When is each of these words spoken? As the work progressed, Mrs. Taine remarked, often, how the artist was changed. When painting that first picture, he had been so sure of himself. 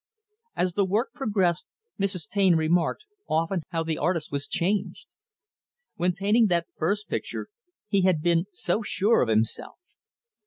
As 0.55 0.73
the 0.73 0.83
work 0.83 1.09
progressed, 1.13 1.67
Mrs. 1.99 2.27
Taine 2.27 2.55
remarked, 2.55 3.05
often, 3.29 3.61
how 3.69 3.83
the 3.83 3.99
artist 3.99 4.31
was 4.31 4.47
changed. 4.47 5.05
When 5.93 6.13
painting 6.13 6.47
that 6.47 6.65
first 6.75 7.07
picture, 7.07 7.49
he 7.87 8.01
had 8.01 8.19
been 8.23 8.45
so 8.51 8.81
sure 8.81 9.21
of 9.21 9.29
himself. 9.29 9.75